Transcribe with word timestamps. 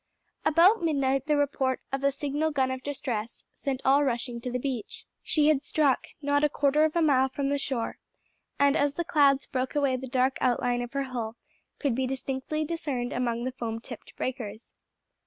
About 0.43 0.81
midnight 0.81 1.27
the 1.27 1.37
report 1.37 1.79
of 1.91 2.03
a 2.03 2.11
signal 2.11 2.49
gun 2.49 2.71
of 2.71 2.81
distress 2.81 3.45
sent 3.53 3.81
all 3.85 4.03
rushing 4.03 4.41
to 4.41 4.49
the 4.51 4.57
beach. 4.57 5.05
She 5.21 5.47
had 5.49 5.61
struck, 5.61 6.07
not 6.23 6.43
a 6.43 6.49
quarter 6.49 6.83
of 6.85 6.95
a 6.95 7.03
mile 7.03 7.29
from 7.29 7.49
the 7.49 7.59
shore; 7.59 7.99
and 8.57 8.75
as 8.75 8.95
the 8.95 9.03
clouds 9.05 9.45
broke 9.45 9.75
away 9.75 9.97
the 9.97 10.07
dark 10.07 10.39
outline 10.41 10.81
of 10.81 10.93
her 10.93 11.03
hull 11.03 11.35
could 11.77 11.93
be 11.93 12.07
distinctly 12.07 12.65
discerned 12.65 13.13
among 13.13 13.43
the 13.43 13.51
foam 13.51 13.79
tipped 13.79 14.15
breakers. 14.15 14.73